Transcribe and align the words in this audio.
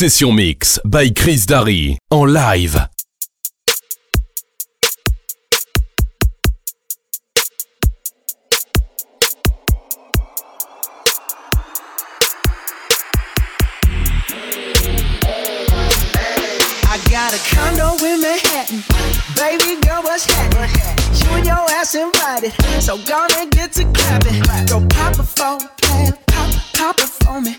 Session 0.00 0.34
Mix 0.34 0.80
by 0.82 1.10
Chris 1.10 1.44
Darry 1.44 1.98
en 2.08 2.32
live. 2.32 2.88
I 16.86 16.98
got 17.10 17.34
a 17.34 17.38
condo 17.54 18.02
in 18.02 18.22
Manhattan. 18.22 18.82
Baby 19.36 19.78
girl, 19.86 20.02
what's 20.02 20.24
happening? 20.24 20.70
You 21.20 21.36
and 21.36 21.44
your 21.44 21.70
ass 21.72 21.94
invited. 21.94 22.54
So 22.80 22.96
gonna 23.04 23.44
get 23.50 23.72
to 23.72 23.84
clapping. 23.92 24.40
Go 24.66 24.80
pop 24.88 25.16
phone, 25.16 25.60
plan, 25.76 26.16
pop, 26.26 26.50
pop 26.72 27.00
it 27.00 27.08
for 27.22 27.42
me. 27.42 27.58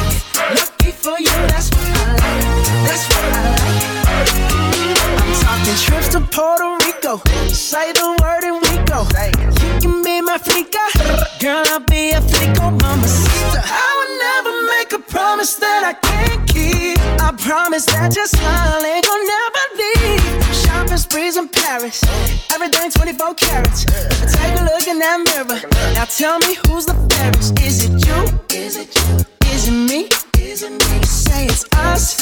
I'm 5.71 5.77
trips 5.77 6.09
to 6.09 6.19
Puerto 6.19 6.67
Rico. 6.85 7.21
Say 7.47 7.93
the 7.93 8.03
word 8.19 8.43
and 8.43 8.59
we 8.59 8.75
go. 8.83 9.07
You 9.63 9.79
can 9.79 10.03
be 10.03 10.19
my 10.19 10.37
flica. 10.37 10.83
Girl, 11.39 11.63
I'll 11.67 11.79
be 11.79 12.11
a 12.11 12.19
flico, 12.19 12.71
mama 12.71 13.07
sister. 13.07 13.61
I 13.63 13.89
would 13.95 14.13
never 14.19 14.53
make 14.67 14.91
a 14.91 14.99
promise 14.99 15.55
that 15.55 15.85
I 15.85 15.93
can't 15.93 16.45
keep. 16.49 16.99
I 17.21 17.31
promise 17.37 17.85
that 17.85 18.13
your 18.13 18.25
smile 18.25 18.83
ain't 18.83 19.07
gonna 19.07 19.23
never 19.23 19.63
leave. 19.79 20.55
Shopping 20.55 20.97
sprees 20.97 21.37
in 21.37 21.47
Paris. 21.47 22.03
Everything 22.51 22.91
24 22.91 23.33
carats. 23.35 23.85
Take 23.85 24.59
a 24.59 24.63
look 24.65 24.85
in 24.89 24.99
that 24.99 25.23
mirror. 25.23 25.61
Now 25.93 26.03
tell 26.03 26.37
me 26.39 26.57
who's 26.67 26.85
the 26.85 26.95
fairest. 27.15 27.57
Is 27.61 27.85
it 27.85 28.05
you? 28.05 28.59
Is 28.59 28.75
it 28.75 28.93
you? 28.93 29.25
Is 29.47 29.69
it 29.69 29.71
me? 29.71 30.30
Me? 30.41 30.55
Say 31.03 31.45
it's 31.45 31.65
us. 31.75 32.19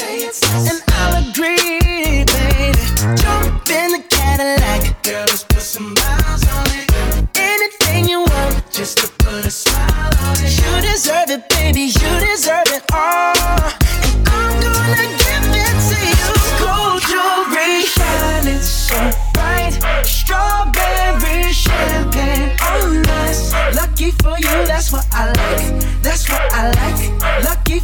And 0.67 0.83
I'll 0.89 1.23
agree, 1.31 2.25
baby. 2.25 2.77
Jump 3.15 3.69
in 3.69 3.91
the 3.93 4.03
Cadillac. 4.09 5.01
Girl, 5.03 5.25
let's 5.27 5.45
put 5.45 5.61
some 5.61 5.93
miles 5.93 6.43
on 6.51 6.65
it. 6.67 6.91
Anything 7.37 8.09
you 8.09 8.19
want, 8.19 8.69
just 8.71 8.97
to 8.97 9.07
put 9.23 9.45
a 9.45 9.49
smile 9.49 10.11
on 10.19 10.35
it. 10.35 10.51
You 10.59 10.81
deserve 10.81 11.29
it, 11.29 11.47
baby. 11.47 11.83
You 11.95 12.11
deserve 12.19 12.67
it 12.67 12.83
all. 12.91 13.33
And 13.95 14.27
I'm 14.27 14.59
gonna 14.59 15.07
give 15.23 15.45
it 15.55 15.75
to 15.87 15.97
you. 16.11 16.29
Gold 16.59 17.01
jewelry 17.07 17.87
shining 17.87 18.59
so 18.59 18.99
bright. 19.33 19.79
Strawberry 20.03 21.53
champagne 21.53 22.51
on. 22.67 22.99
Lucky 23.75 24.11
for 24.11 24.37
you, 24.39 24.65
that's 24.67 24.91
what 24.91 25.05
I 25.11 25.27
like. 25.27 26.01
That's 26.01 26.27
what 26.29 26.41
I 26.53 26.71
like. 26.71 26.98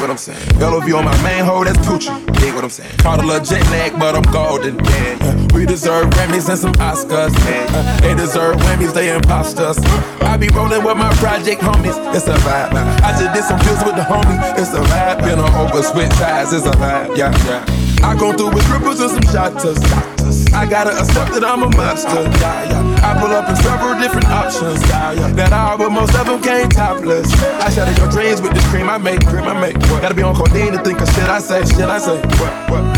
What 0.00 0.08
I'm 0.08 0.16
saying? 0.16 0.58
LOV 0.58 0.94
on 0.94 1.04
my 1.04 1.22
main 1.22 1.44
hoe, 1.44 1.62
that's 1.62 1.78
Gucci. 1.80 2.08
Dig 2.40 2.54
what 2.54 2.64
I'm 2.64 2.70
saying? 2.70 2.96
Caught 2.98 3.22
a 3.22 3.26
little 3.26 3.44
jet 3.44 3.62
lag, 3.70 3.92
but 4.00 4.16
I'm 4.16 4.22
golden. 4.32 4.82
Yeah. 4.82 5.18
Uh, 5.20 5.46
we 5.52 5.66
deserve 5.66 6.08
Grammys 6.08 6.48
and 6.48 6.58
some 6.58 6.72
Oscars. 6.80 7.36
Yeah. 7.44 7.66
Uh, 7.68 8.00
they 8.00 8.14
deserve 8.14 8.56
whammies, 8.56 8.94
they 8.94 9.14
imposters. 9.14 9.78
I 10.22 10.38
be 10.38 10.48
rolling 10.48 10.82
with 10.84 10.96
my 10.96 11.12
project 11.16 11.60
homies, 11.60 11.98
it's 12.16 12.26
a 12.28 12.34
vibe. 12.48 12.72
Man. 12.72 12.86
I 13.02 13.12
just 13.12 13.34
did 13.34 13.44
some 13.44 13.58
deals 13.60 13.84
with 13.84 13.96
the 13.96 14.02
homie, 14.02 14.40
it's 14.58 14.72
a 14.72 14.80
vibe. 14.80 15.20
Been 15.20 15.38
on 15.38 15.52
over 15.54 15.82
switch 15.82 16.10
sides, 16.12 16.54
it's 16.54 16.64
a 16.64 16.70
vibe. 16.70 17.14
Yeah, 17.14 17.36
yeah. 17.44 17.64
I 18.02 18.16
go 18.18 18.32
through 18.32 18.54
with 18.54 18.66
ripples 18.70 19.00
and 19.00 19.10
some 19.10 19.34
shotters. 19.34 20.19
I 20.54 20.64
gotta 20.64 20.90
accept 20.94 21.34
that 21.34 21.42
I'm 21.42 21.62
a 21.62 21.70
monster. 21.74 22.22
Yeah, 22.38 22.70
yeah. 22.70 23.06
I 23.06 23.18
pull 23.18 23.34
up 23.34 23.50
in 23.50 23.56
several 23.56 23.98
different 23.98 24.28
options. 24.30 24.78
That 24.86 25.52
all, 25.52 25.76
but 25.76 25.90
most 25.90 26.14
of 26.14 26.26
them 26.26 26.40
came 26.40 26.68
topless. 26.68 27.26
I 27.58 27.70
shatter 27.70 27.90
your 27.98 28.10
dreams 28.10 28.40
with 28.40 28.54
this 28.54 28.66
cream 28.70 28.88
I 28.88 28.98
make, 28.98 29.26
cream 29.26 29.44
I 29.44 29.58
make. 29.58 29.74
Gotta 29.98 30.14
be 30.14 30.22
on 30.22 30.36
codeine 30.36 30.72
to 30.72 30.82
think 30.82 31.00
of 31.00 31.08
shit 31.10 31.26
I 31.26 31.40
say, 31.40 31.66
shit 31.66 31.90
I 31.90 31.98
say. 31.98 32.22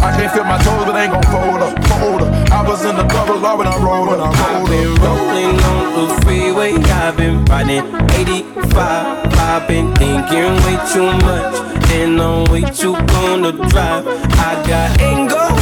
I 0.04 0.12
can't 0.12 0.32
feel 0.32 0.44
my 0.44 0.58
toes, 0.60 0.84
but 0.84 0.92
I 0.92 1.04
ain't 1.08 1.12
gon' 1.12 1.24
fold 1.32 1.62
up, 1.64 1.72
fold 1.88 2.22
up. 2.22 2.32
I 2.52 2.60
was 2.68 2.84
in 2.84 2.96
the 2.96 3.04
double 3.04 3.38
law 3.38 3.56
when 3.56 3.66
I 3.66 3.76
rolled, 3.80 4.08
when 4.08 4.20
I 4.20 4.28
rolled. 4.28 4.36
I've 4.36 4.68
been 4.68 4.92
rolling 5.00 5.56
on 5.56 5.84
the 5.96 6.20
freeway, 6.20 6.74
I've 6.76 7.16
been 7.16 7.44
riding 7.46 7.88
85. 8.12 9.32
I've 9.40 9.68
been 9.68 9.94
thinking 9.96 10.52
way 10.68 10.76
too 10.92 11.08
much, 11.24 11.56
and 11.96 12.20
I'm 12.20 12.44
way 12.52 12.62
too 12.68 12.92
gonna 13.08 13.52
drive. 13.70 14.04
I 14.36 14.52
got 14.68 15.00
anger 15.00 15.61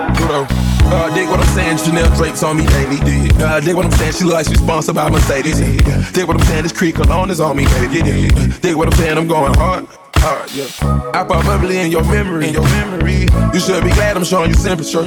Uh, 0.91 1.09
dig 1.15 1.29
what 1.29 1.39
I'm 1.39 1.47
saying, 1.55 1.77
Chanel 1.77 2.13
drapes 2.17 2.43
on 2.43 2.57
me 2.57 2.65
daily. 2.65 2.97
Dig. 2.99 3.41
Uh, 3.41 3.59
dig 3.61 3.75
what 3.75 3.85
I'm 3.85 3.91
saying, 3.91 4.13
she 4.13 4.23
look 4.25 4.33
like 4.33 4.47
she's 4.47 4.59
sponsored 4.59 4.95
by 4.95 5.09
Mercedes. 5.09 5.59
Yeah. 5.59 6.11
Dig 6.11 6.27
what 6.27 6.37
I'm 6.37 6.45
saying, 6.45 6.63
this 6.63 6.73
creek 6.73 6.97
alone 6.97 7.31
is 7.31 7.39
on 7.39 7.55
me, 7.55 7.65
baby. 7.65 7.99
Yeah. 7.99 8.57
Dig 8.59 8.75
what 8.75 8.87
I'm 8.87 8.93
saying, 8.99 9.17
I'm 9.17 9.27
going 9.27 9.53
hard. 9.53 9.87
Hard, 10.15 10.51
yeah. 10.51 10.67
I 11.13 11.23
pop 11.23 11.45
bubbly 11.45 11.77
in 11.77 11.91
your 11.91 12.03
memory, 12.03 12.49
in 12.49 12.53
your 12.53 12.63
memory. 12.63 13.27
You 13.53 13.59
should 13.59 13.83
be 13.83 13.89
glad 13.91 14.17
I'm 14.17 14.25
showing 14.25 14.49
you 14.49 14.55
sympathy. 14.55 14.97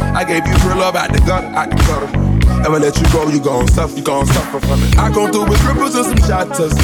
I 0.00 0.24
gave 0.24 0.46
you 0.46 0.54
real 0.68 0.78
love 0.78 0.96
out 0.96 1.12
the 1.12 1.20
gutter, 1.20 1.46
out 1.46 1.70
the 1.70 1.76
gutter. 1.76 2.35
Ever 2.64 2.78
let 2.78 2.96
you 2.96 3.06
go, 3.12 3.28
you 3.28 3.40
gon' 3.40 3.68
suffer, 3.68 3.96
you 3.96 4.02
gon' 4.02 4.26
suffer 4.26 4.60
from 4.60 4.82
it. 4.82 4.98
I 4.98 5.10
go 5.12 5.30
through 5.30 5.48
with 5.48 5.62
ripples 5.64 5.94
and 5.94 6.06
some 6.06 6.22
shotters. 6.26 6.74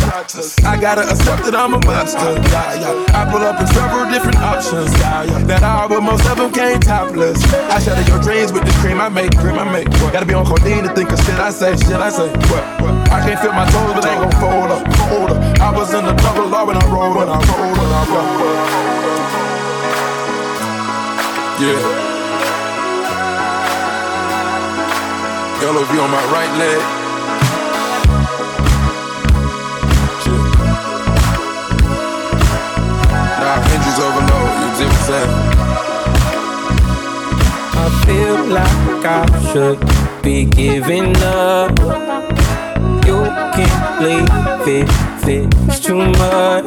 I 0.64 0.78
gotta 0.80 1.02
accept 1.02 1.44
that 1.44 1.54
I'm 1.54 1.74
a 1.74 1.80
monster. 1.84 2.18
Yeah, 2.50 2.78
yeah. 2.78 3.18
I 3.18 3.26
pull 3.30 3.42
up 3.42 3.60
in 3.60 3.66
several 3.66 4.06
different 4.10 4.38
options. 4.38 4.92
Yeah, 5.00 5.24
yeah. 5.24 5.38
That 5.50 5.62
all, 5.62 5.88
but 5.88 6.00
most 6.00 6.26
of 6.26 6.36
them 6.38 6.52
came 6.52 6.80
topless. 6.80 7.42
I 7.70 7.78
shatter 7.80 8.06
your 8.10 8.20
dreams 8.22 8.52
with 8.52 8.64
the 8.64 8.72
cream 8.78 9.00
I 9.00 9.08
make, 9.08 9.36
cream 9.36 9.58
I 9.58 9.66
make. 9.70 9.88
What? 9.98 10.12
Gotta 10.12 10.26
be 10.26 10.34
on 10.34 10.46
codeine 10.46 10.84
to 10.84 10.94
think 10.94 11.10
of 11.10 11.18
shit 11.24 11.38
I 11.38 11.50
say, 11.50 11.74
shit 11.76 11.98
I 11.98 12.10
say. 12.10 12.28
What? 12.50 12.64
What? 12.82 12.94
I 13.10 13.20
can't 13.26 13.40
feel 13.40 13.52
my 13.52 13.66
toes, 13.70 13.94
but 13.94 14.02
they 14.02 14.14
gon' 14.14 14.30
fold 14.38 14.70
up, 14.70 14.82
fold 15.10 15.30
up. 15.34 15.40
I 15.60 15.70
was 15.74 15.92
in 15.94 16.04
the 16.04 16.14
double 16.14 16.46
law 16.46 16.64
when 16.64 16.76
I 16.76 16.84
rolled, 16.86 17.16
when 17.16 17.28
I 17.28 17.38
rolled, 17.42 17.78
when 17.78 17.90
I 17.90 18.02
rolled. 18.06 18.92
Yeah. 21.62 22.11
LOV 25.64 25.90
on 25.90 26.10
my 26.10 26.24
right 26.32 26.52
leg. 26.58 26.82
Nah, 33.38 33.62
hinges 33.68 33.98
overload, 34.00 34.50
you 34.58 34.68
see 34.76 34.86
what 34.90 34.96
I'm 34.98 35.52
I 37.74 37.86
feel 38.04 38.38
like 38.58 39.06
I 39.06 39.22
should 39.52 39.80
be 40.22 40.46
giving 40.46 41.16
up. 41.18 41.70
You 43.06 43.22
can't 43.54 44.02
leave 44.02 44.66
it, 44.66 44.88
it's 45.28 45.78
too 45.78 45.96
much. 45.96 46.66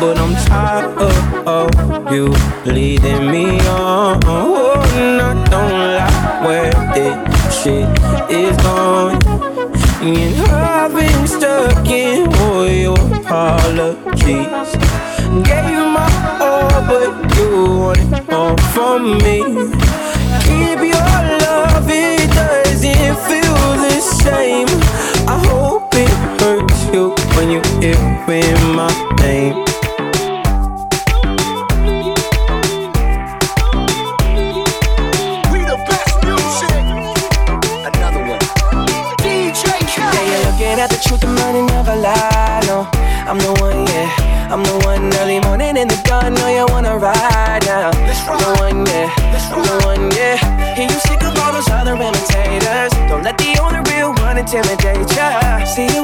But 0.00 0.16
I'm 0.16 0.34
tired 0.46 0.96
of, 0.96 1.46
of 1.46 2.12
you 2.12 2.32
leading 2.64 3.30
me 3.30 3.60
on. 3.68 4.20
Oh, 4.24 4.80
and 4.94 5.20
I 5.20 5.44
don't 5.50 5.72
like 5.94 6.42
where 6.46 6.72
it 6.96 7.27
shit 7.62 7.88
is 8.30 8.56
gone. 8.58 9.18
And 10.00 10.40
I've 10.52 10.94
been 10.94 11.26
stuck 11.26 11.86
in 11.88 12.32
all 12.34 12.68
your 12.68 12.98
apologies. 13.16 14.70
Gave 15.46 15.68
you 15.74 15.84
my 15.96 16.08
all, 16.40 16.78
but 16.86 17.12
you 17.36 17.50
want 17.80 17.98
it 17.98 18.32
all 18.32 18.56
from 18.74 19.18
me. 19.24 19.38
Keep 20.44 20.80
your 20.94 21.14
love, 21.42 21.88
it 21.88 22.30
doesn't 22.30 23.16
feel 23.28 23.58
the 23.84 24.00
same. 24.00 24.68
I 25.26 25.38
hope 25.48 25.94
it 25.94 26.14
hurts 26.40 26.84
you 26.94 27.14
when 27.36 27.50
you 27.50 27.60
hear 27.80 28.56
my 28.74 28.92
name. 29.20 29.67
I'm 43.28 43.38
the 43.38 43.52
one, 43.60 43.86
yeah. 43.92 44.08
I'm 44.50 44.62
the 44.64 44.78
one 44.88 45.12
early 45.20 45.38
morning 45.40 45.76
in 45.76 45.86
the 45.86 46.00
dawn. 46.02 46.32
Know 46.32 46.48
you 46.48 46.64
wanna 46.72 46.96
ride 46.96 47.60
now. 47.66 47.92
I'm 47.92 48.40
the 48.40 48.56
one, 48.56 48.86
yeah. 48.88 49.12
I'm 49.52 49.60
the 49.60 49.76
one, 49.84 50.10
yeah. 50.16 50.40
Hear 50.74 50.88
you 50.88 50.98
sick 51.04 51.22
of 51.22 51.36
all 51.36 51.52
those 51.52 51.68
other 51.68 51.92
imitators. 51.92 52.92
Don't 53.06 53.22
let 53.22 53.36
the 53.36 53.60
only 53.60 53.84
real 53.92 54.14
one 54.24 54.38
intimidate 54.38 55.12
ya. 55.14 55.62
See 55.64 55.92
you 55.92 56.02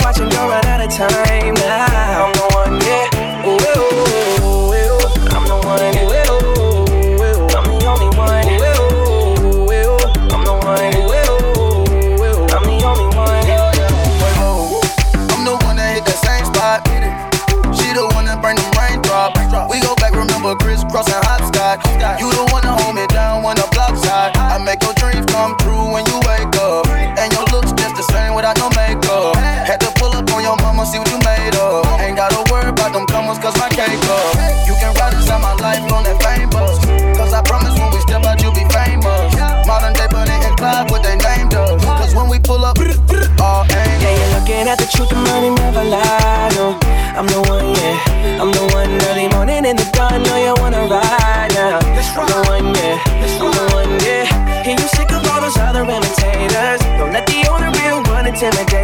the 44.85 44.97
truth, 44.97 45.09
the 45.09 45.17
money 45.17 45.51
never 45.51 45.85
lie. 45.85 46.51
No. 46.57 46.77
I'm 47.17 47.27
the 47.27 47.41
one, 47.49 47.73
yeah. 47.73 48.41
I'm 48.41 48.51
the 48.53 48.65
one 48.77 48.93
early 49.09 49.29
morning 49.29 49.65
in 49.65 49.77
the 49.77 49.87
dawn. 49.97 50.23
Know 50.23 50.37
you 50.37 50.55
wanna 50.61 50.85
ride 50.85 51.53
now. 51.55 51.81
I'm 51.81 52.29
the 52.29 52.41
one, 52.53 52.69
yeah. 52.75 53.01
I'm 53.09 53.53
the 53.55 53.65
one, 53.73 53.93
yeah. 54.05 54.25
Hear 54.65 54.77
you 54.77 54.89
sick 54.97 55.11
of 55.13 55.25
all 55.31 55.41
those 55.41 55.57
other 55.57 55.85
imitators. 55.89 56.81
Don't 56.99 57.13
let 57.13 57.27
the 57.27 57.49
only 57.49 57.71
real 57.81 58.03
one 58.13 58.27
intimidate 58.27 58.84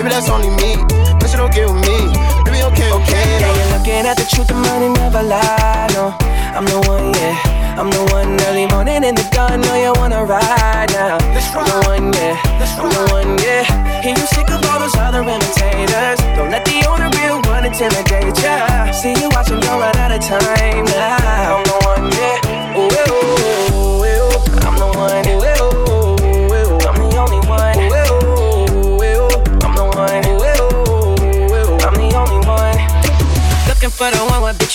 Baby, 0.00 0.16
that's 0.16 0.30
only 0.30 0.48
me. 0.64 0.80
But 1.20 1.28
she 1.28 1.36
don't 1.36 1.52
get 1.52 1.68
with 1.68 1.84
me. 1.84 2.08
Baby, 2.48 2.64
okay, 2.72 2.88
okay. 2.88 3.26
Yeah, 3.36 3.52
you're 3.52 3.76
looking 3.76 4.08
at 4.08 4.16
the 4.16 4.24
truth, 4.24 4.48
the 4.48 4.54
money 4.56 4.88
never 4.88 5.22
lie. 5.22 5.92
No, 5.92 6.16
I'm 6.56 6.64
the 6.64 6.80
one, 6.88 7.12
yeah. 7.20 7.36
I'm 7.76 7.92
the 7.92 8.08
one 8.08 8.40
early 8.48 8.64
morning 8.72 9.04
in 9.04 9.14
the 9.14 9.28
dawn. 9.28 9.60
Know 9.60 9.76
you 9.76 9.92
wanna 10.00 10.24
ride 10.24 10.88
now. 10.96 11.20
I'm 11.20 11.68
the 11.68 11.84
one, 11.84 12.16
yeah. 12.16 12.40
I'm 12.80 12.88
the 12.88 13.12
one, 13.12 13.36
yeah. 13.44 14.00
Hear 14.00 14.16
you 14.16 14.24
sick 14.24 14.48
of 14.48 14.64
all 14.72 14.80
those 14.80 14.96
other 14.96 15.20
imitators. 15.20 16.16
Don't 16.32 16.48
let 16.48 16.64
the 16.64 16.80
only 16.88 17.12
real 17.20 17.36
one 17.52 17.68
intimidate 17.68 18.40
ya. 18.40 18.90
See 18.96 19.12
you 19.20 19.28
watching, 19.36 19.60
go 19.60 19.84
run 19.84 19.94
out 20.00 20.16
of 20.16 20.24
time 20.24 20.59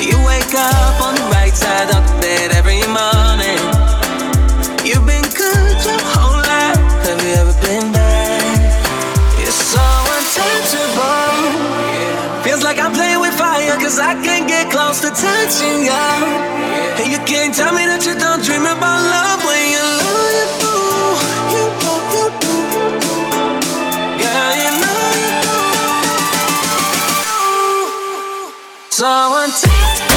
You 0.00 0.16
wake 0.24 0.54
up 0.54 1.00
on 1.00 1.14
the 1.14 1.26
right 1.32 1.54
side 1.54 1.88
of 1.90 2.04
the 2.06 2.14
bed 2.20 2.52
every 2.52 2.82
morning. 2.86 3.60
You've 4.84 5.06
been 5.06 5.24
good 5.32 5.76
your 5.84 6.00
whole 6.12 6.36
life. 6.36 6.78
Have 7.06 7.20
you 7.24 7.34
ever 7.40 7.54
been 7.64 7.92
bad? 7.92 8.72
You're 9.40 9.50
so 9.50 9.84
untouchable. 10.16 11.44
Feels 12.44 12.62
like 12.62 12.78
I'm 12.78 12.92
playing 12.92 13.20
with 13.20 13.34
fire, 13.34 13.76
cause 13.76 13.98
I 13.98 14.14
can't 14.22 14.48
get 14.48 14.70
close 14.70 15.00
to 15.00 15.10
touching 15.10 15.84
you. 15.84 16.04
And 17.00 17.10
you 17.12 17.18
can't 17.24 17.54
tell 17.54 17.72
me 17.74 17.86
that 17.86 18.04
you 18.06 18.14
don't 18.18 18.42
dream 18.44 18.62
about 18.62 19.00
love 19.00 19.44
when 19.44 19.64
you 19.72 19.78
know 19.78 20.07
do. 28.98 29.04
So 29.04 30.07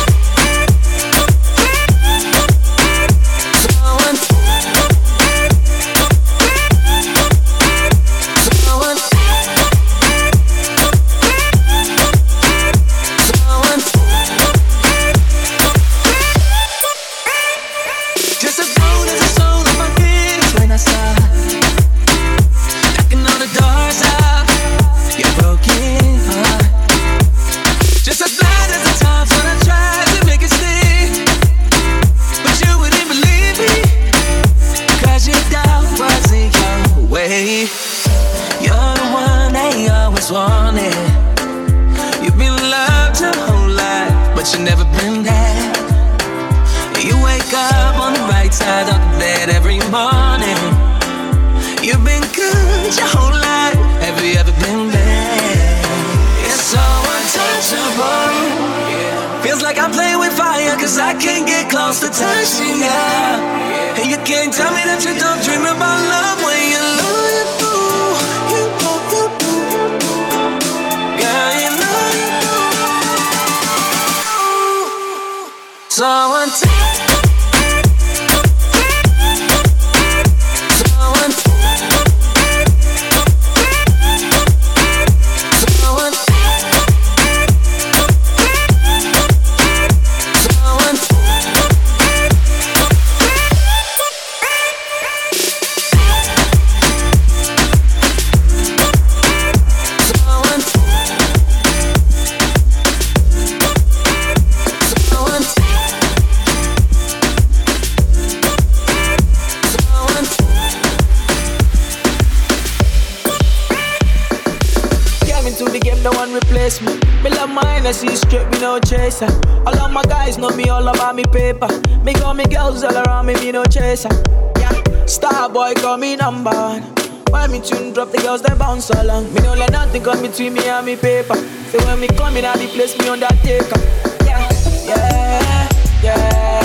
no 123.51 123.63
chaser. 123.65 124.09
Yeah, 124.57 125.05
star 125.05 125.49
boy 125.49 125.73
call 125.75 125.97
me 125.97 126.15
number 126.15 126.51
one. 126.51 126.83
When 127.31 127.51
me 127.51 127.61
tune 127.61 127.93
drop, 127.93 128.11
the 128.11 128.17
girls 128.17 128.41
they 128.41 128.53
bounce 128.55 128.89
along. 128.89 129.33
Me 129.33 129.41
no 129.41 129.53
let 129.53 129.71
nothing 129.71 130.03
come 130.03 130.21
between 130.21 130.53
me 130.53 130.67
and 130.67 130.85
me 130.85 130.95
paper. 130.95 131.35
So 131.71 131.79
when 131.85 131.99
me 131.99 132.07
come 132.07 132.37
in, 132.37 132.45
I 132.45 132.57
the 132.57 132.67
place 132.67 132.97
me 132.97 133.07
undertaker. 133.07 133.79
Yeah, 134.25 134.49
yeah, 134.85 135.69
yeah, 136.03 136.60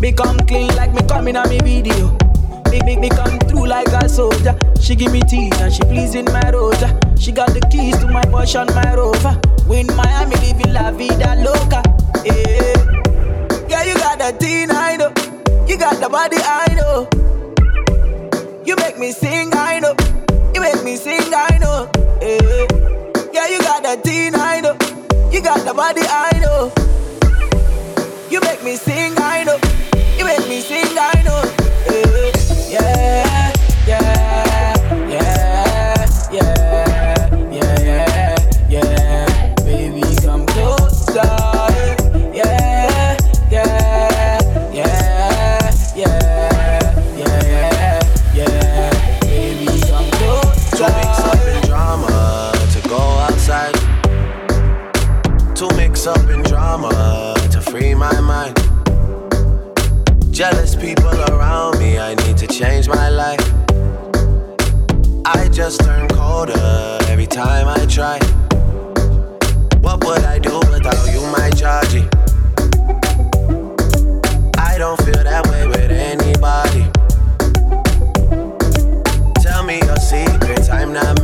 Me 0.00 0.12
come 0.12 0.38
clean 0.46 0.74
like 0.76 0.92
me 0.92 1.00
coming 1.08 1.36
on 1.36 1.48
me 1.48 1.58
video. 1.58 2.16
Me, 2.70 2.80
me, 2.82 2.96
me 2.96 3.08
come 3.08 3.38
through 3.40 3.66
like 3.66 3.88
a 3.88 4.08
soldier. 4.08 4.56
She 4.80 4.94
give 4.94 5.12
me 5.12 5.20
tea 5.20 5.50
and 5.56 5.72
she 5.72 5.82
pleasing 5.82 6.24
my 6.26 6.50
rosa. 6.50 6.98
She 7.18 7.32
got 7.32 7.48
the 7.52 7.60
keys 7.70 7.98
to 7.98 8.06
my 8.06 8.22
Porsche 8.22 8.60
and 8.62 8.74
my 8.74 8.94
Rover. 8.94 9.40
We 9.68 9.80
in 9.80 9.86
Miami, 9.96 10.36
living 10.36 10.72
la 10.72 10.92
vida 10.92 11.34
loca. 11.42 11.82
Yeah, 12.24 12.74
yeah, 13.68 13.82
you 13.82 13.94
got 13.94 14.18
the 14.18 14.36
teen, 14.38 14.70
I 14.70 14.96
know. 14.96 15.12
You 15.66 15.76
got 15.76 16.00
the 16.00 16.08
body, 16.08 16.36
I 16.38 16.74
know. 16.74 17.08
You 18.64 18.76
make 18.76 18.98
me 18.98 19.10
sing, 19.10 19.50
I 19.52 19.80
know. 19.80 19.94
You 20.54 20.60
make 20.60 20.82
me 20.84 20.96
sing, 20.96 21.34
I 21.34 21.58
know. 21.58 21.90
Yeah, 22.22 22.66
yeah, 23.32 23.48
you 23.48 23.58
got 23.60 23.82
the 23.82 24.00
teen, 24.08 24.34
I 24.36 24.60
know. 24.60 24.78
You 25.32 25.42
got 25.42 25.66
the 25.66 25.74
body, 25.74 26.02
I 26.04 26.38
know. 26.38 26.72
You 28.30 28.40
make 28.40 28.62
me 28.62 28.76
sing, 28.76 29.12
I 29.18 29.42
know. 29.42 29.58
You 30.18 30.24
make 30.24 30.48
me 30.48 30.60
sing, 30.60 30.98
I 30.98 31.22
know. 31.24 31.42
Yeah, 32.68 33.52
yeah, 33.86 34.02
yeah, 35.06 35.06
yeah, 35.08 36.06
yeah, 36.32 37.52
yeah, 37.52 38.36
yeah. 38.68 39.54
Baby, 39.64 40.02
come 40.22 40.44
closer. 40.46 41.22
Yeah, 42.34 43.16
yeah, 43.50 44.40
yeah, 44.72 45.70
yeah, 45.94 46.10
yeah, 47.16 48.02
yeah. 48.34 49.20
Baby, 49.20 49.66
come 49.88 50.10
closer. 50.18 50.84
Up 50.84 51.46
in 51.46 51.62
drama 51.68 52.52
to 52.72 52.88
go 52.88 52.98
outside. 52.98 53.76
Mix 55.76 56.06
up 56.06 56.28
in 56.28 56.42
drama 56.42 57.34
to 57.50 57.60
free 57.60 57.94
my 57.94 58.20
mind. 58.20 58.77
Jealous 60.38 60.76
people 60.76 61.20
around 61.32 61.80
me, 61.80 61.98
I 61.98 62.14
need 62.14 62.36
to 62.36 62.46
change 62.46 62.86
my 62.86 63.08
life. 63.08 63.40
I 65.26 65.48
just 65.48 65.80
turn 65.80 66.06
colder 66.10 66.96
every 67.08 67.26
time 67.26 67.66
I 67.66 67.84
try. 67.86 68.20
What 69.80 70.04
would 70.04 70.22
I 70.22 70.38
do 70.38 70.60
without 70.70 71.12
you, 71.12 71.22
my 71.36 71.50
Georgie? 71.50 72.06
I 74.56 74.78
don't 74.78 75.02
feel 75.02 75.24
that 75.24 75.44
way 75.50 75.66
with 75.66 75.90
anybody. 75.90 76.86
Tell 79.42 79.64
me 79.64 79.80
your 79.82 79.96
secrets, 79.96 80.68
I'm 80.68 80.92
not 80.92 81.20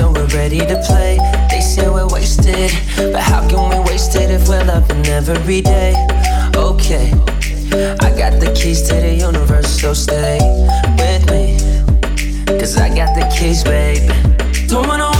until 0.00 0.12
we're 0.12 0.28
ready 0.36 0.58
to 0.58 0.82
play. 0.86 1.18
They 1.50 1.60
say 1.60 1.88
we're 1.88 2.08
wasted, 2.08 2.72
but 2.96 3.20
how 3.20 3.46
can 3.48 3.70
we 3.70 3.90
waste 3.90 4.14
it 4.16 4.30
if 4.30 4.48
we're 4.48 4.64
loving 4.64 5.06
every 5.06 5.60
day? 5.60 5.94
Okay, 6.56 7.12
I 8.00 8.08
got 8.16 8.40
the 8.40 8.52
keys 8.54 8.82
to 8.88 8.94
the 8.94 9.14
universe, 9.14 9.80
so 9.80 9.94
stay 9.94 10.38
with 10.98 11.30
me. 11.30 11.58
Cause 12.58 12.76
I 12.76 12.88
got 12.94 13.14
the 13.14 13.26
keys, 13.34 13.62
babe. 13.64 14.10
Don't 14.68 14.86
wanna 14.88 15.19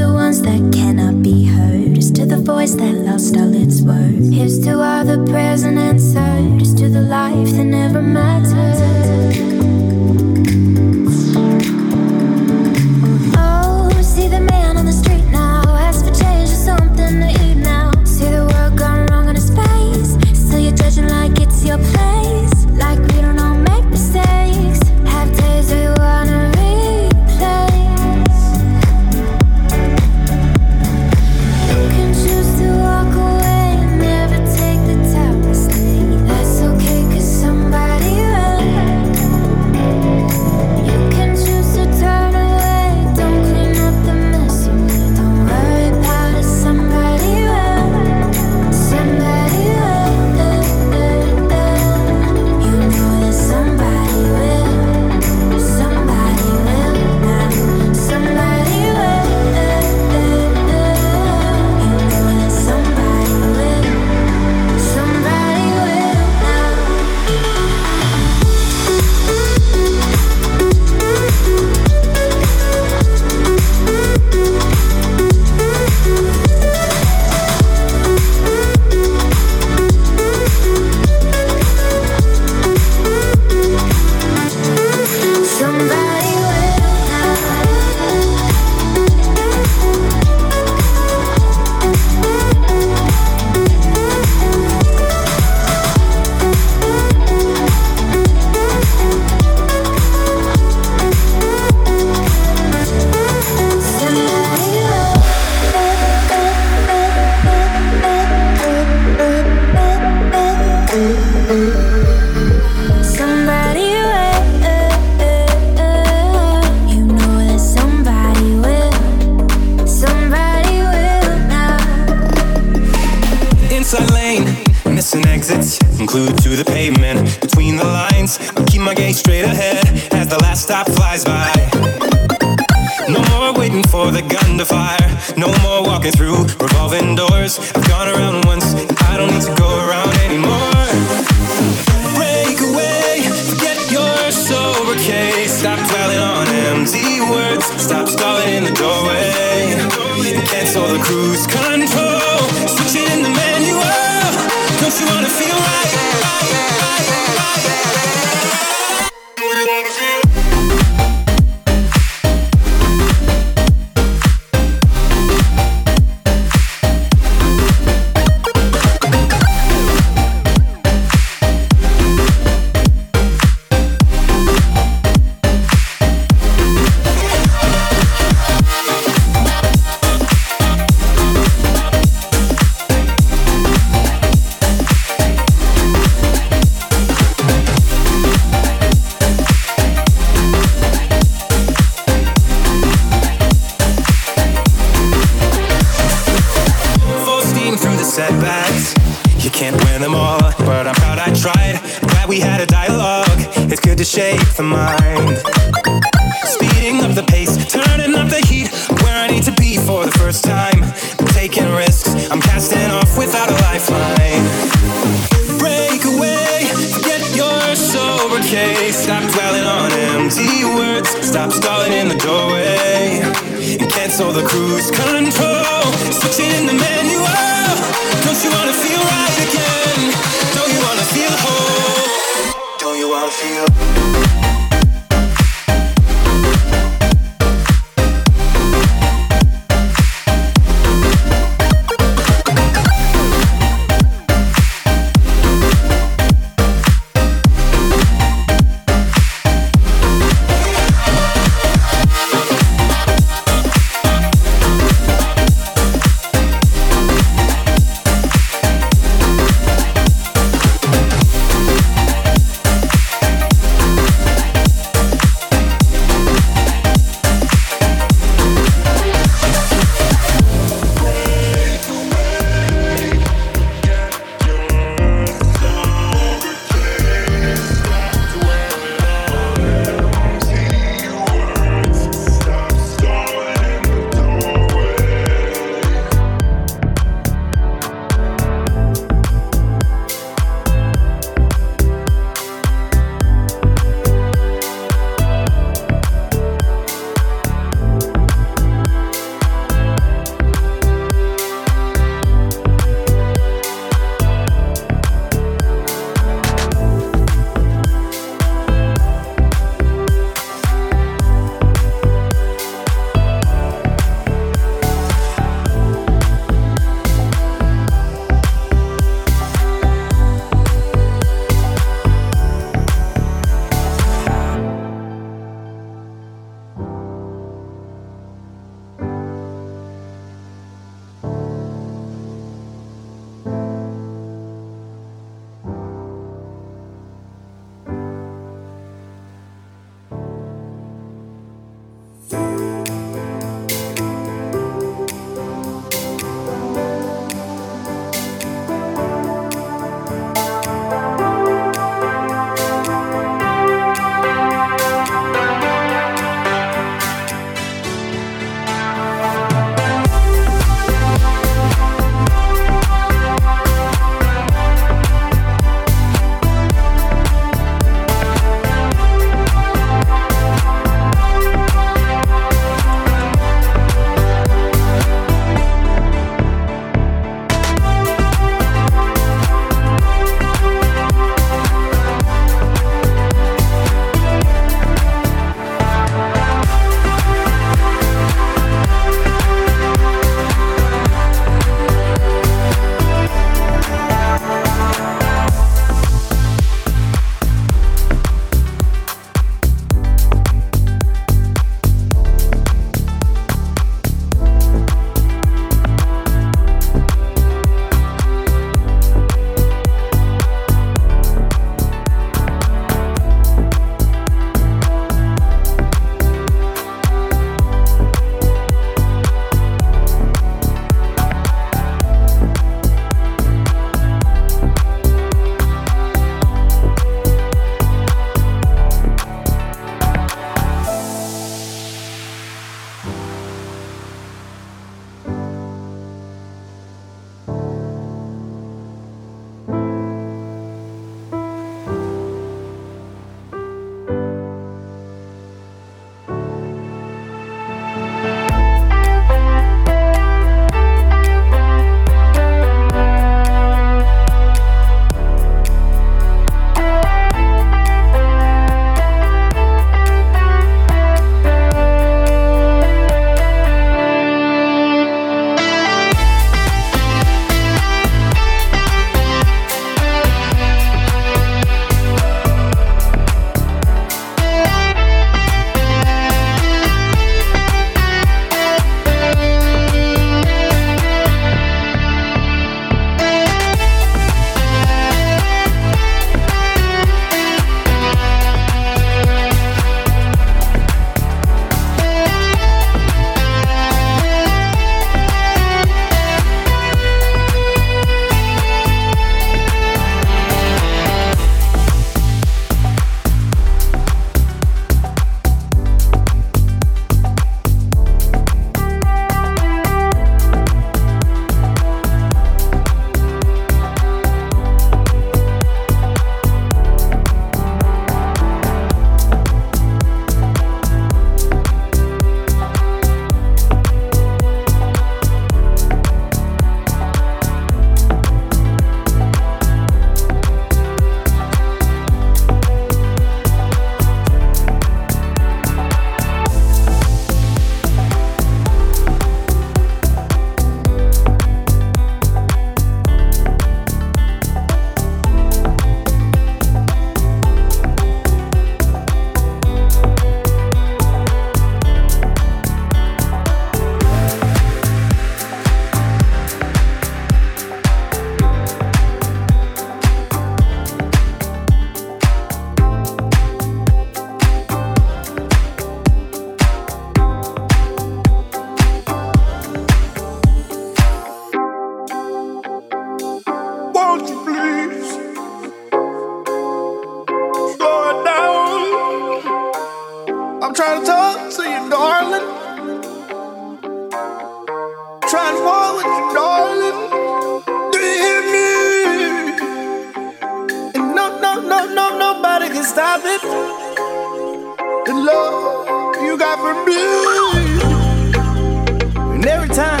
Time 599.76 600.00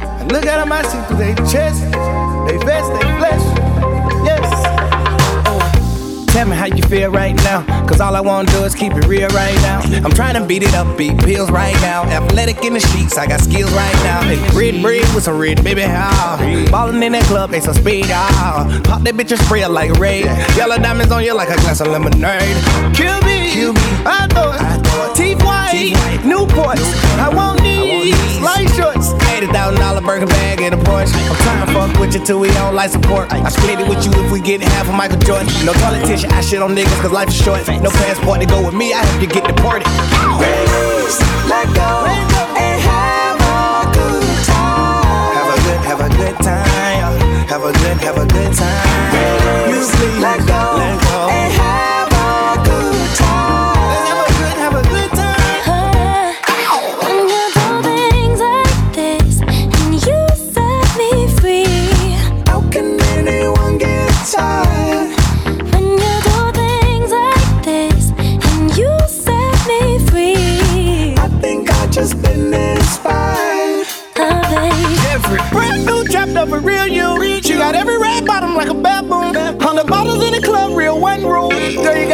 I 0.00 0.24
look 0.24 0.44
at 0.44 0.58
them, 0.58 0.72
I 0.72 0.82
see 0.82 1.00
through 1.06 1.18
their 1.18 1.36
chest, 1.46 1.82
they 2.48 2.58
vest, 2.66 2.92
they 2.92 3.18
flesh. 3.18 3.58
Tell 6.32 6.46
me 6.46 6.54
how 6.54 6.66
you 6.66 6.82
feel 6.84 7.10
right 7.10 7.34
now. 7.36 7.64
Cause 7.88 8.00
all 8.00 8.14
I 8.14 8.20
wanna 8.20 8.48
do 8.52 8.62
is 8.62 8.74
keep 8.74 8.92
it 8.92 9.06
real 9.06 9.28
right 9.30 9.56
now. 9.56 9.80
I'm 10.04 10.12
trying 10.12 10.34
to 10.34 10.44
beat 10.46 10.62
it 10.62 10.74
up, 10.74 10.96
beat 10.96 11.18
pills 11.18 11.50
right 11.50 11.74
now. 11.80 12.04
Athletic 12.04 12.64
in 12.64 12.74
the 12.74 12.80
sheets, 12.80 13.16
I 13.18 13.26
got 13.26 13.40
skills 13.40 13.72
right 13.72 13.94
now. 14.04 14.22
Hey, 14.22 14.38
red 14.56 14.80
bread 14.82 15.02
with 15.14 15.24
some 15.24 15.38
red, 15.38 15.64
baby, 15.64 15.82
ah. 15.84 16.36
Ballin' 16.70 17.02
in 17.02 17.12
that 17.12 17.24
club, 17.24 17.50
they 17.50 17.60
some 17.60 17.74
speed, 17.74 18.06
ah. 18.10 18.80
Pop 18.84 19.02
that 19.02 19.14
bitch 19.14 19.32
and 19.32 19.40
spray 19.40 19.62
it 19.62 19.70
like 19.70 19.90
raid. 19.92 20.26
Yellow 20.56 20.76
diamonds 20.76 21.10
on 21.12 21.24
you 21.24 21.34
like 21.34 21.48
a 21.48 21.56
glass 21.56 21.80
of 21.80 21.88
lemonade. 21.88 22.56
Kill 22.94 23.20
me, 23.22 23.50
Kill 23.52 23.72
me. 23.72 23.80
I 24.06 24.28
thought, 24.30 24.60
I 24.60 24.76
thought. 24.76 25.16
Teeth 25.16 25.42
white. 25.42 25.94
Newports. 26.22 26.86
I 27.18 27.34
want 27.34 27.57
shorts. 28.78 29.10
$80,000 29.34 30.06
Birkin 30.06 30.28
bag 30.28 30.60
in 30.60 30.72
a 30.72 30.76
Porsche. 30.78 31.18
I'm 31.28 31.36
trying 31.42 31.66
to 31.66 31.72
fuck 31.74 31.90
with 32.00 32.14
you 32.14 32.24
till 32.24 32.38
we 32.38 32.48
don't 32.54 32.74
like 32.74 32.90
support. 32.90 33.32
I 33.32 33.48
split 33.50 33.80
it 33.80 33.88
with 33.88 34.04
you 34.06 34.12
if 34.22 34.30
we 34.30 34.40
get 34.40 34.62
half 34.62 34.88
of 34.88 34.94
Michael 34.94 35.18
Jordan. 35.18 35.48
No 35.66 35.72
politician, 35.84 36.30
I 36.30 36.40
shit 36.40 36.62
on 36.62 36.74
niggas 36.74 37.00
cause 37.02 37.12
life 37.12 37.28
is 37.28 37.36
short. 37.36 37.66
No 37.82 37.90
passport 37.90 38.40
to 38.40 38.46
go 38.46 38.64
with 38.64 38.74
me, 38.74 38.94
I 38.94 39.02
have 39.04 39.20
to 39.20 39.26
get 39.26 39.44
deported. 39.44 39.86
Raise, 40.38 41.18
let 41.50 41.66
go, 41.74 41.90
and 42.06 42.78
have 42.86 43.38
a 43.42 43.90
good 43.98 44.38
time. 44.46 45.34
Have 45.38 45.50
a 45.54 45.58
good, 45.66 45.80
have 45.90 46.00
a 46.00 46.10
good 46.20 46.36
time. 46.46 47.46
Have 47.52 47.64
a 47.64 47.72
good, 47.72 47.96
have 48.06 48.16
a 48.16 48.26
good 48.26 48.52
time. 48.54 49.70
Raise, 49.70 49.90
let 50.22 50.38
go, 50.46 50.62
let 50.78 51.02
go. 51.02 51.07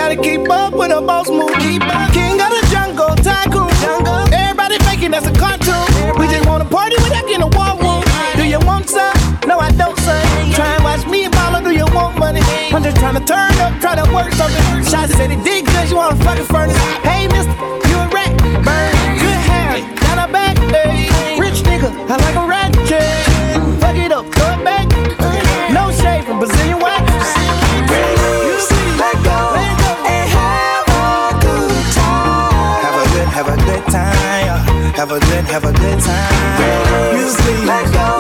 Gotta 0.09 0.21
keep 0.21 0.51
up 0.51 0.75
with 0.75 0.93
a 0.93 1.01
boss 1.01 1.31
move. 1.31 1.49
King 1.57 2.37
of 2.37 2.51
the 2.53 2.63
jungle, 2.71 3.17
tycoon. 3.25 3.71
Everybody 4.33 4.77
faking 4.85 5.13
that's 5.13 5.27
a 5.27 5.33
cartoon. 5.33 6.21
We 6.21 6.27
just 6.29 6.47
wanna 6.47 6.67
party 6.67 6.97
without 6.97 7.27
getting 7.27 7.41
a 7.41 7.49
war 7.57 7.73
room. 7.81 8.05
Do 8.37 8.45
you 8.45 8.61
want 8.61 8.91
some? 8.91 9.17
No, 9.49 9.59
I 9.59 9.71
don't, 9.73 9.97
son. 10.01 10.21
Try 10.53 10.75
and 10.77 10.85
watch 10.85 11.07
me 11.07 11.25
and 11.25 11.35
follow. 11.35 11.63
Do 11.63 11.71
you 11.71 11.87
want 11.97 12.19
money? 12.19 12.43
I'm 12.75 12.83
just 12.83 12.99
trying 12.99 13.15
to 13.15 13.25
turn 13.25 13.55
up, 13.65 13.81
try 13.81 13.95
to 13.97 14.05
work 14.13 14.31
something. 14.33 14.85
Shots 14.85 15.15
said 15.17 15.31
it 15.31 15.43
did 15.43 15.65
you 15.89 15.97
wanna 15.97 16.23
fucking 16.23 16.49
furnace. 16.53 16.77
Hey, 17.01 17.27
mister, 17.29 17.55
Have 35.55 35.67
a 35.67 35.73
good, 35.73 36.01
time. 36.01 37.15
Music, 37.15 37.65
let 37.65 37.93
go 37.93 38.14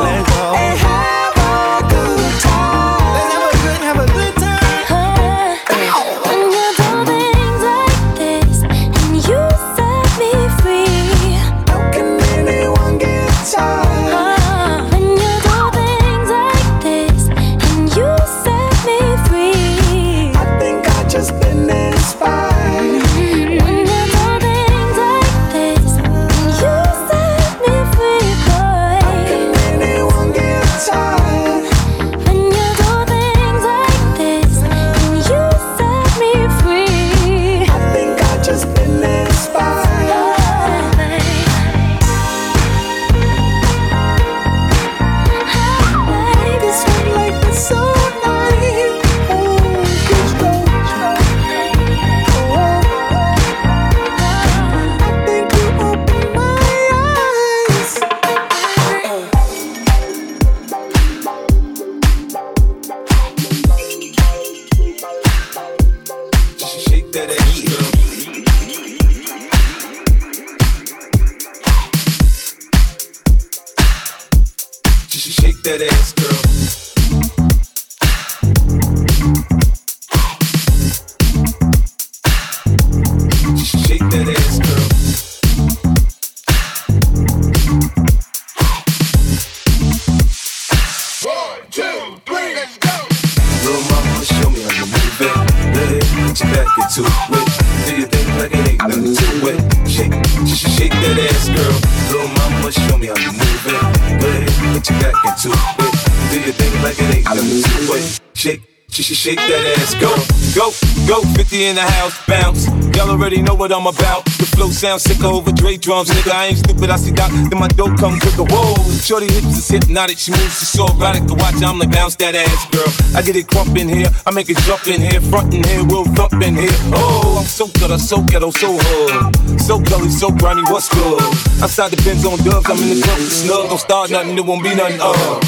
go, 111.65 111.71
50 111.71 111.71
in 111.71 111.75
the 111.77 111.83
house, 111.83 112.27
bounce. 112.27 112.67
Y'all 112.97 113.11
already 113.11 113.43
know 113.43 113.55
what 113.55 113.73
I'm 113.73 113.87
about. 113.87 114.25
The 114.25 114.47
flow 114.47 114.71
sounds 114.71 115.03
sick 115.03 115.23
over 115.25 115.53
Dre 115.53 115.77
drums, 115.77 116.11
nigga. 116.11 116.33
I 116.33 116.47
ain't 116.47 116.59
stupid, 116.59 116.91
I 116.91 116.97
see 116.97 117.13
Doc, 117.13 117.31
then 117.31 117.59
my 117.59 117.69
dope 117.69 117.97
come 117.99 118.19
quicker. 118.21 118.45
Whoa, 118.45 118.75
shorty 119.01 119.33
hips 119.33 119.59
is 119.59 119.69
hypnotic, 119.69 120.19
she 120.19 120.31
moves, 120.33 120.59
she's 120.59 120.69
so 120.69 120.87
erotic 120.87 121.27
to 121.27 121.35
watch. 121.35 121.63
I'm 121.63 121.79
like, 121.79 121.91
bounce 121.91 122.17
that 122.17 122.35
ass, 122.35 122.67
girl. 122.71 122.91
I 123.17 123.23
get 123.23 123.37
it 123.37 123.49
crump 123.49 123.77
in 123.77 123.89
here, 123.89 124.11
I 124.27 124.31
make 124.31 124.49
it 124.49 124.59
jump 124.59 124.87
in 124.87 125.01
here, 125.01 125.21
front 125.21 125.55
in 125.55 125.65
here, 125.65 125.85
we'll 125.85 126.05
thump 126.05 126.35
in 126.43 126.55
here. 126.55 126.75
Oh, 126.93 127.39
I'm 127.41 127.47
so 127.47 127.67
good, 127.69 127.91
I'm 127.91 127.99
so 127.99 128.23
ghetto, 128.23 128.51
so 128.51 128.77
hood. 128.79 129.61
So 129.61 129.79
gully, 129.81 130.11
so 130.11 130.31
grimy, 130.31 130.63
what's 130.71 130.89
good? 130.89 131.21
Outside 131.63 131.91
the 131.93 132.01
Benz 132.05 132.25
on 132.25 132.39
dubs, 132.45 132.69
I'm 132.69 132.79
in 132.79 132.99
the 132.99 133.03
club, 133.03 133.19
snug. 133.21 133.69
Don't 133.69 133.79
start 133.79 134.11
nothing, 134.11 134.37
it 134.37 134.45
won't 134.45 134.63
be 134.63 134.75
nothing, 134.75 135.01
uh. 135.01 135.41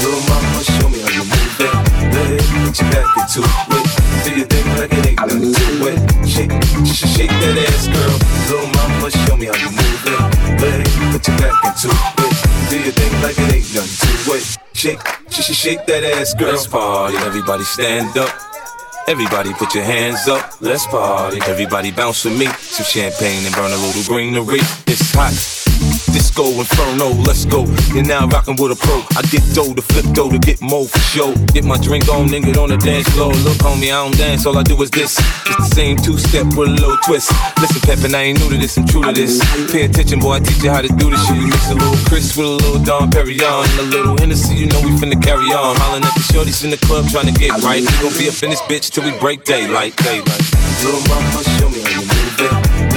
Little 0.00 0.20
mama, 0.28 0.64
show 0.64 0.88
me 0.88 1.00
how 1.00 1.12
you 1.12 1.24
move 1.28 1.54
that. 1.60 1.74
Go 2.12 2.20
ahead, 2.24 2.66
put 2.66 2.80
your 2.80 2.90
back 2.90 3.06
into 3.20 3.76
it. 3.76 3.79
Do 4.24 4.30
your 4.36 4.46
thing 4.46 4.66
like 4.78 4.92
it 4.92 5.06
ain't 5.06 5.20
it. 5.20 6.28
Shake, 6.28 6.52
sh- 6.86 7.08
shake 7.08 7.30
that 7.30 7.56
ass, 7.68 7.88
girl. 7.88 8.16
Little 8.48 8.68
mama, 8.76 9.10
show 9.10 9.36
me 9.36 9.46
how 9.46 9.56
you 9.56 9.70
move 9.70 10.02
it. 10.06 10.60
Go 10.60 10.66
ahead, 10.68 11.12
put 11.12 11.26
your 11.28 11.36
back 11.38 11.64
into 11.64 11.88
it. 11.88 12.70
Do 12.70 12.76
your 12.80 12.92
thing 12.92 13.12
like 13.22 13.38
it 13.38 13.54
ain't 13.54 13.74
nothing 13.74 14.24
to 14.24 14.32
it. 14.36 14.58
Shake, 14.74 15.00
sh- 15.30 15.54
shake 15.56 15.86
that 15.86 16.04
ass, 16.04 16.34
girl. 16.34 16.52
Let's 16.52 16.66
party, 16.66 17.16
everybody 17.18 17.64
stand 17.64 18.16
up. 18.18 18.30
Everybody 19.08 19.52
put 19.54 19.74
your 19.74 19.84
hands 19.84 20.28
up, 20.28 20.60
let's 20.60 20.86
party. 20.86 21.40
Everybody 21.46 21.90
bounce 21.90 22.24
with 22.24 22.38
me. 22.38 22.46
Some 22.46 22.84
champagne 22.86 23.44
and 23.44 23.54
burn 23.54 23.72
a 23.72 23.76
little 23.76 24.04
greenery. 24.04 24.60
It's 24.86 25.12
hot. 25.12 25.59
Disco 26.12 26.44
inferno. 26.58 27.10
Let's 27.24 27.44
go. 27.44 27.66
You're 27.94 28.04
now 28.04 28.26
rocking 28.26 28.56
with 28.56 28.72
a 28.72 28.76
pro. 28.76 29.02
I 29.16 29.22
get 29.30 29.42
dough 29.54 29.74
to 29.74 29.82
flip 29.82 30.06
dough 30.14 30.30
to 30.30 30.38
get 30.38 30.60
more 30.60 30.86
for 30.86 30.98
show. 30.98 31.34
Get 31.54 31.64
my 31.64 31.78
drink 31.78 32.08
on, 32.08 32.28
get 32.28 32.56
on 32.56 32.70
the 32.70 32.76
dance 32.76 33.08
floor. 33.10 33.32
Look, 33.46 33.58
homie, 33.58 33.92
I 33.92 34.02
don't 34.02 34.16
dance. 34.16 34.46
All 34.46 34.56
I 34.58 34.62
do 34.62 34.80
is 34.82 34.90
this. 34.90 35.18
It's 35.18 35.56
the 35.56 35.70
same 35.74 35.96
two 35.96 36.18
step 36.18 36.46
with 36.56 36.68
a 36.68 36.72
little 36.72 36.96
twist. 37.04 37.30
Listen, 37.60 37.80
Peppin, 37.82 38.14
I 38.14 38.22
ain't 38.30 38.40
new 38.40 38.50
to 38.50 38.56
this. 38.56 38.76
I'm 38.76 38.86
true 38.86 39.02
to 39.02 39.12
this. 39.12 39.38
Pay 39.70 39.84
attention, 39.84 40.20
boy. 40.20 40.34
I 40.34 40.40
teach 40.40 40.62
you 40.62 40.70
how 40.70 40.82
to 40.82 40.88
do 40.88 41.10
this 41.10 41.22
shit. 41.26 41.36
Mix 41.36 41.70
a 41.70 41.74
little 41.74 41.96
Chris 42.08 42.36
with 42.36 42.46
a 42.46 42.50
little 42.50 42.82
Dom 42.82 43.10
Perignon 43.10 43.64
and 43.64 43.80
a 43.80 43.86
little 43.90 44.16
Hennessy. 44.18 44.54
You 44.54 44.66
know 44.66 44.80
we 44.82 44.90
finna 44.98 45.20
carry 45.22 45.52
on. 45.52 45.76
Hollin' 45.76 46.04
at 46.04 46.14
the 46.14 46.24
shorties 46.32 46.64
in 46.64 46.70
the 46.70 46.78
club 46.78 47.08
trying 47.08 47.32
to 47.32 47.36
get 47.38 47.50
right. 47.62 47.80
We 47.80 47.92
gon' 48.02 48.16
be 48.18 48.28
up 48.28 48.42
in 48.42 48.50
this 48.50 48.62
bitch 48.62 48.90
till 48.90 49.04
we 49.04 49.16
break 49.18 49.44
daylight. 49.44 49.96
Daylight. 49.96 50.44
Little 50.84 51.02
mama, 51.08 51.42
show 51.58 51.68
me 51.68 51.80
how 51.82 52.00
you 52.00 52.19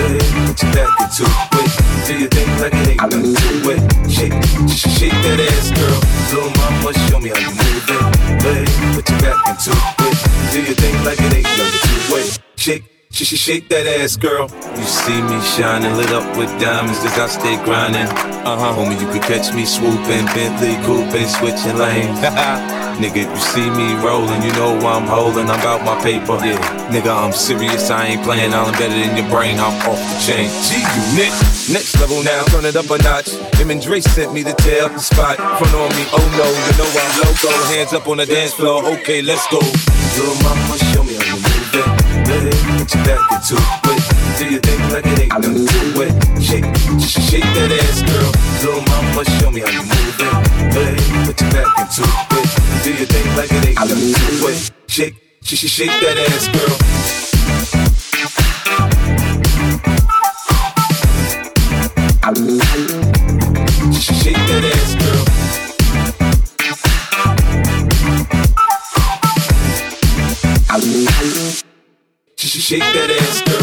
Hey, 0.03 0.19
put 0.45 0.61
your 0.61 0.71
back 0.73 0.99
into 0.99 1.23
it. 1.23 1.71
Do 2.07 2.13
your 2.19 2.29
thing 2.29 2.49
like 2.59 2.73
it 2.73 2.87
ain't 2.89 3.01
nothing 3.01 3.35
to 3.35 3.69
it. 3.71 4.11
Shake, 4.11 4.33
sh- 4.69 4.91
shake 4.99 5.17
that 5.23 5.39
ass, 5.39 5.71
girl. 5.71 5.99
Little 6.31 6.51
mama, 6.59 6.91
show 7.07 7.19
me 7.19 7.29
how 7.29 7.39
you 7.39 7.55
move 7.55 7.87
it. 7.87 8.43
Hey, 8.43 8.65
put 8.93 9.09
your 9.09 9.19
back 9.23 9.39
into 9.47 9.71
it. 9.71 10.51
Do 10.51 10.59
your 10.61 10.75
thing 10.75 10.95
like 11.05 11.19
it 11.19 11.33
ain't 11.33 11.43
nothing 11.43 12.09
to 12.09 12.15
it. 12.19 12.39
Shake. 12.57 12.92
She 13.13 13.25
should 13.25 13.37
shake 13.37 13.69
that 13.69 13.85
ass, 13.85 14.17
girl. 14.17 14.49
You 14.49 14.89
see 14.89 15.21
me 15.29 15.37
shining, 15.53 15.93
lit 16.01 16.09
up 16.09 16.25
with 16.33 16.49
diamonds, 16.57 16.97
cause 16.97 17.13
I 17.13 17.27
stay 17.29 17.61
grinding. 17.61 18.09
Uh 18.41 18.57
huh. 18.57 18.73
Homie, 18.73 18.97
you 18.97 19.05
could 19.05 19.21
catch 19.21 19.53
me 19.53 19.69
swooping, 19.69 20.25
Bentley 20.33 20.81
coupe, 20.81 21.13
switching 21.29 21.77
lanes. 21.77 22.17
Nigga, 22.97 23.29
you 23.29 23.37
see 23.37 23.69
me 23.77 23.93
rolling, 24.01 24.41
you 24.41 24.49
know 24.57 24.73
I'm 24.81 25.05
holding, 25.05 25.45
I'm 25.45 25.61
about 25.61 25.85
my 25.85 25.93
paper. 26.01 26.41
Yeah, 26.41 26.57
nigga, 26.89 27.13
I'm 27.13 27.33
serious, 27.33 27.89
I 27.89 28.17
ain't 28.17 28.23
playing, 28.23 28.53
I'm 28.53 28.73
embedded 28.73 28.97
in 28.97 29.17
your 29.17 29.29
brain, 29.29 29.57
I'm 29.57 29.77
off 29.85 29.97
the 29.97 30.17
chain. 30.21 30.49
G 30.65 30.81
unit, 31.13 31.33
next 31.69 31.93
level 32.01 32.21
now, 32.21 32.41
turn 32.49 32.65
it 32.65 32.75
up 32.75 32.89
a 32.89 32.97
notch. 32.97 33.29
Him 33.61 33.69
and 33.69 33.81
Dre 33.81 34.01
sent 34.01 34.33
me 34.33 34.43
to 34.43 34.53
tear 34.53 34.85
up 34.85 34.93
the 34.93 35.01
spot. 35.01 35.37
Front 35.37 35.73
on 35.73 35.89
me, 35.93 36.05
oh 36.17 36.25
no, 36.33 36.49
you 36.49 36.73
know 36.81 36.89
I'm 36.89 37.13
loco. 37.21 37.49
Hands 37.77 37.93
up 37.93 38.07
on 38.07 38.17
the 38.17 38.25
dance 38.25 38.53
floor, 38.53 38.81
okay, 38.97 39.21
let's 39.21 39.45
go. 39.53 39.61
Little 39.61 40.37
mama, 40.41 40.77
show 40.93 41.03
me 41.03 41.13
how 41.13 41.37
you 41.37 41.52
put 42.83 42.95
your 42.95 43.03
back 43.05 43.31
into 43.31 43.55
it. 43.55 44.37
Do 44.37 44.45
your 44.49 44.59
thing 44.59 44.91
like 44.91 45.05
it 45.05 45.19
ain't 45.19 45.31
nothing 45.31 45.65
to 45.65 46.01
it. 46.01 46.41
Shake, 46.41 46.65
sh- 46.99 47.21
shake 47.29 47.43
that 47.55 47.71
ass, 47.71 48.01
girl. 48.03 48.31
Little 48.61 48.83
mama, 48.91 49.23
show 49.39 49.51
me 49.51 49.61
how 49.61 49.71
you 49.71 49.83
move 49.83 50.19
it. 50.19 51.25
Put 51.25 51.41
your 51.41 51.51
back 51.51 51.79
into 51.79 52.03
it. 52.03 52.83
Do 52.83 52.89
your 52.91 53.07
thing 53.07 53.37
like 53.37 53.51
it 53.51 53.67
ain't 53.67 53.79
nothing 53.79 54.13
to 54.13 54.47
it. 54.47 54.71
Shake, 54.87 55.15
sh- 55.43 55.55
sh- 55.55 55.69
shake 55.69 55.91
that 56.01 56.17
ass, 56.17 56.47
girl. 56.49 57.22
Shake 72.73 72.81
that 72.81 73.11
ass, 73.21 73.41
girl. 73.43 73.62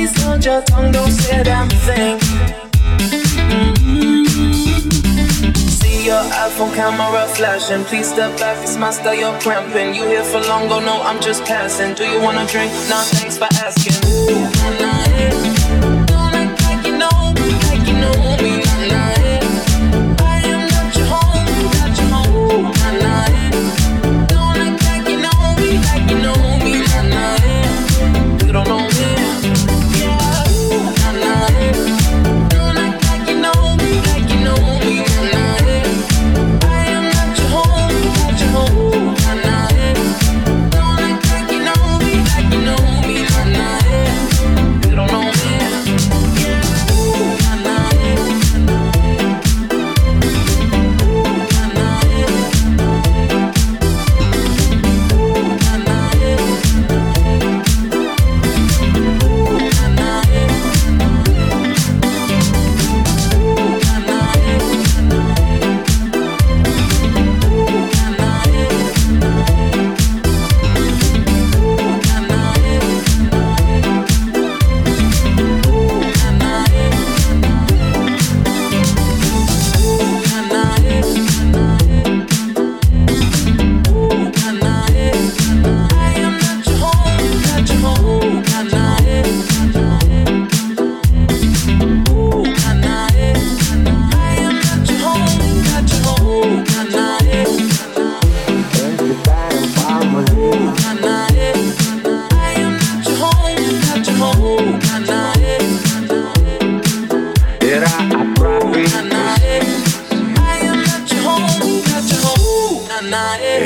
Please 0.00 0.22
hold 0.22 0.42
your 0.42 0.62
tongue, 0.62 0.92
don't 0.92 1.12
say 1.12 1.40
a 1.40 1.44
damn 1.44 1.68
thing. 1.68 2.18
Mm-hmm. 3.50 4.24
See 5.52 6.06
your 6.06 6.22
iPhone 6.22 6.74
camera 6.74 7.26
flashing. 7.36 7.84
Please 7.84 8.08
step 8.08 8.34
back, 8.38 8.62
it's 8.62 8.78
my 8.78 8.92
style, 8.92 9.14
you're 9.14 9.38
cramping. 9.40 9.94
You 9.94 10.06
here 10.06 10.24
for 10.24 10.40
long, 10.40 10.68
go 10.68 10.80
no, 10.80 11.02
I'm 11.02 11.20
just 11.20 11.44
passing. 11.44 11.92
Do 11.92 12.06
you 12.06 12.18
wanna 12.18 12.46
drink? 12.46 12.72
Nah, 12.88 13.02
thanks 13.12 13.36
for 13.36 13.48
asking. 13.60 14.02
Ooh, 14.08 14.80
nah. 14.80 14.99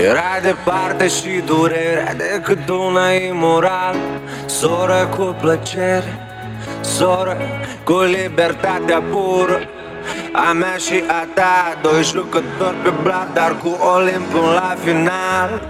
Era 0.04 0.40
departe 0.42 1.08
și 1.08 1.42
durerea 1.44 2.14
decât 2.14 2.68
una 2.68 3.10
imoral 3.10 3.96
Soră 4.46 5.08
cu 5.16 5.36
plăcere, 5.40 6.26
soră 6.80 7.36
cu 7.84 7.98
libertatea 7.98 9.02
pură. 9.10 9.60
A 10.32 10.52
mea 10.52 10.76
și 10.76 11.02
a 11.06 11.26
ta 11.34 11.78
Doi 11.82 12.02
jucători 12.02 12.76
pe 12.82 12.92
blat, 13.02 13.32
dar 13.32 13.56
cu 13.62 13.78
Olimpul 13.94 14.40
la 14.40 14.76
final. 14.84 15.66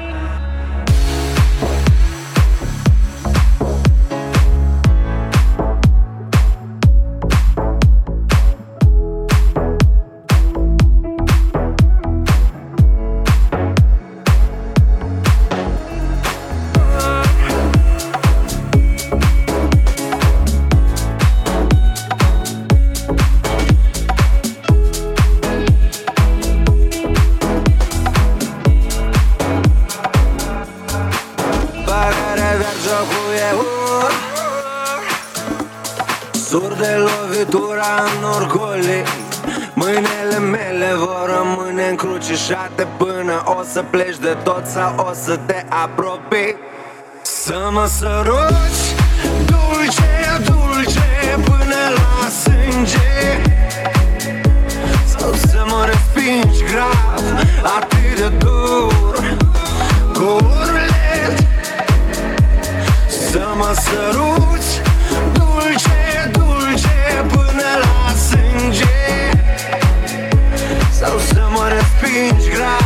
Să 43.74 43.84
pleci 43.90 44.18
de 44.18 44.36
tot 44.42 44.66
sau 44.66 45.06
o 45.08 45.12
să 45.12 45.38
te 45.46 45.64
apropii. 45.68 46.56
Să 47.22 47.68
mă 47.72 47.86
săruci 47.86 48.84
Dulce, 49.46 50.42
dulce 50.44 51.38
Până 51.44 51.82
la 51.96 52.28
sânge. 52.42 53.40
Sau 55.06 55.32
să 55.32 55.64
mă 55.66 55.84
respingi 55.86 56.64
grav 56.72 57.22
Atât 57.76 58.16
de 58.16 58.28
dur 58.38 59.38
Cu 60.12 60.22
urlet 60.22 61.46
Să 63.30 63.46
mă 63.56 63.74
săruci 63.74 64.72
Dulce, 65.32 66.30
dulce 66.32 67.24
Până 67.28 67.68
la 67.82 68.12
sânge. 68.28 69.30
Sau 71.00 71.18
să 71.18 71.46
mă 71.50 71.68
respingi 71.68 72.50
grav 72.50 72.83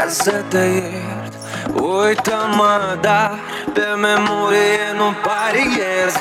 Ca 0.00 0.08
să 0.08 0.44
te 0.48 0.58
iert 0.58 1.32
Uită-mă, 1.74 2.98
dar 3.00 3.38
Pe 3.72 3.86
memorie 4.00 4.92
nu 4.96 5.14
pariez. 5.22 6.14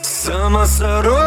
Să 0.00 0.46
mă 0.50 0.64
săruci 0.64 1.25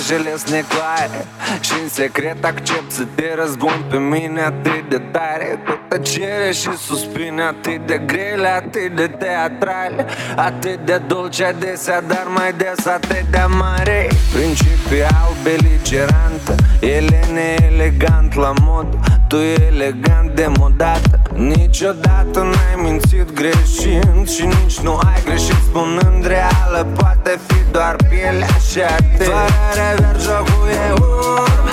clar, 0.00 0.18
mesajele 0.20 0.36
sunt 0.36 0.50
neclare 0.50 1.26
și 1.60 1.72
în 1.82 1.88
secret 1.88 2.44
accept 2.44 2.92
să 2.92 3.02
te 3.14 3.34
răzbun 3.34 3.84
pe 3.90 3.96
mine 3.96 4.40
atât 4.40 4.88
de 4.88 4.98
tare 4.98 5.58
Cu 5.66 5.78
tăcere 5.88 6.52
și 6.52 6.76
suspine 6.76 7.42
atât 7.42 7.86
de 7.86 8.00
grele, 8.06 8.48
atât 8.48 8.96
de 8.96 9.06
teatrale 9.06 10.06
Atât 10.36 10.78
de 10.84 11.00
dulce 11.06 11.44
adesea, 11.44 12.00
dar 12.00 12.26
mai 12.36 12.52
des 12.52 12.86
atât 12.86 13.24
de 13.30 13.44
mare 13.58 14.08
Principial 14.34 15.32
beligerantă, 15.42 16.54
ele 16.80 17.20
neelegant 17.32 18.34
la 18.34 18.52
mod 18.62 18.86
Tu 19.30 19.36
elegant 19.36 20.34
demodată 20.34 21.20
Niciodată 21.34 22.40
n-ai 22.40 22.82
mințit 22.82 23.32
greșind 23.32 24.28
Și 24.28 24.44
nici 24.44 24.78
nu 24.78 24.96
ai 24.96 25.22
greșit 25.24 25.60
spunând 25.68 26.26
reală 26.26 26.86
Poate 26.96 27.40
fi 27.46 27.72
doar 27.72 27.96
pielea 28.08 28.56
și 28.70 28.80
atât 28.80 29.26
Fără 29.26 29.46
rever 29.74 30.20
jocul 30.20 30.68
e 30.68 30.92
urm 30.92 31.66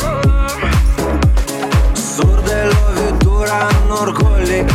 Sur 1.94 2.42
de 2.46 2.60
lovitura 2.74 3.68
în 3.84 3.92
orgolii. 4.02 4.66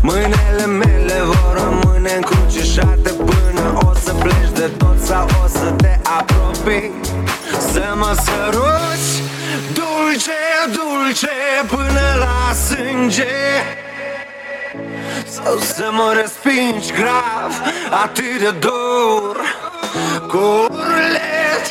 Mâinile 0.00 0.66
mele 0.66 1.18
vor 1.24 1.52
rămâne 1.62 2.10
încrucișate 2.14 3.10
Până 3.10 3.78
o 3.86 3.92
să 4.04 4.12
pleci 4.12 4.52
de 4.54 4.70
tot 4.76 4.98
sau 5.04 5.24
o 5.44 5.46
să 5.48 5.70
te 5.76 5.98
apropii 6.18 6.90
Să 7.72 7.94
mă 7.96 8.16
săruci 8.24 9.22
Dulce, 9.72 10.40
dulce 10.72 11.28
Până 11.68 12.16
la 12.18 12.54
sânge. 12.54 13.36
Sau 15.26 15.58
să 15.58 15.90
mă 15.92 16.12
respingi 16.20 16.92
grav 16.92 17.62
Atât 18.02 18.38
de 18.38 18.50
dur 18.50 19.36
Cu 20.28 20.66
urlet. 20.70 21.64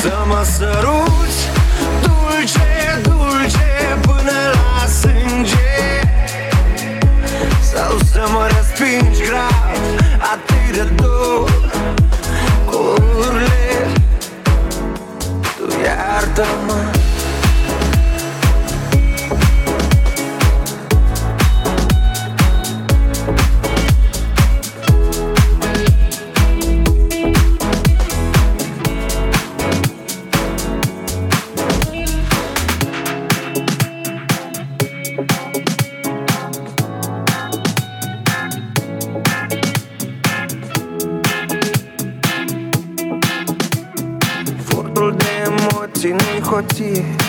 Să 0.00 0.24
mă 0.26 0.42
săruți. 0.58 1.48
Dulce, 2.02 3.00
dulce 3.02 3.98
Până 4.00 4.52
la 4.52 4.86
sânge. 4.86 6.00
Sau 7.72 7.98
să 8.12 8.28
mă 8.32 8.46
respingi 8.46 9.22
grav 9.28 9.78
Atât 10.18 10.74
de 10.74 10.82
dur 10.82 11.63
Ардаман 16.24 16.93
nu-i 46.72 47.23